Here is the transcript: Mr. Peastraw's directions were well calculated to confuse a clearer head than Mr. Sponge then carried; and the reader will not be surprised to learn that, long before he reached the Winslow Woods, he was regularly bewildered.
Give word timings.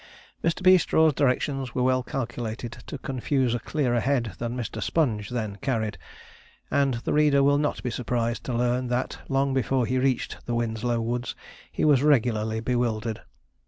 Mr. 0.43 0.63
Peastraw's 0.63 1.13
directions 1.13 1.75
were 1.75 1.83
well 1.83 2.01
calculated 2.01 2.71
to 2.87 2.97
confuse 2.97 3.53
a 3.53 3.59
clearer 3.59 3.99
head 3.99 4.33
than 4.39 4.57
Mr. 4.57 4.81
Sponge 4.81 5.29
then 5.29 5.57
carried; 5.57 5.99
and 6.71 6.95
the 7.03 7.13
reader 7.13 7.43
will 7.43 7.59
not 7.59 7.83
be 7.83 7.91
surprised 7.91 8.43
to 8.45 8.53
learn 8.55 8.87
that, 8.87 9.19
long 9.29 9.53
before 9.53 9.85
he 9.85 9.99
reached 9.99 10.43
the 10.47 10.55
Winslow 10.55 10.99
Woods, 10.99 11.35
he 11.71 11.85
was 11.85 12.01
regularly 12.01 12.59
bewildered. 12.59 13.21